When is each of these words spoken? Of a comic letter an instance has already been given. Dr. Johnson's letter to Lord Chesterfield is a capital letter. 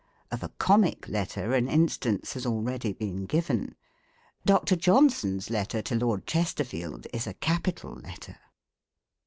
Of 0.31 0.41
a 0.41 0.49
comic 0.49 1.07
letter 1.07 1.53
an 1.53 1.67
instance 1.69 2.33
has 2.33 2.47
already 2.47 2.91
been 2.91 3.27
given. 3.27 3.75
Dr. 4.43 4.75
Johnson's 4.75 5.51
letter 5.51 5.83
to 5.83 5.93
Lord 5.93 6.25
Chesterfield 6.25 7.05
is 7.13 7.27
a 7.27 7.35
capital 7.35 7.93
letter. 7.93 8.37